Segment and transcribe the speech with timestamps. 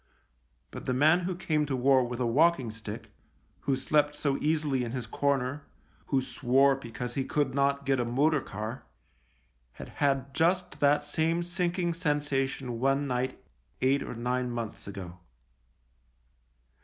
[0.71, 3.11] But the man who came to war with a walking stick,
[3.59, 5.63] who slept so easily in his corner,
[6.07, 8.83] who swore because he could not get a motor car,
[9.77, 13.37] THE LIEUTENANT, 9 had had just that same sinking sensation one night
[13.81, 15.19] eight or nine months ago.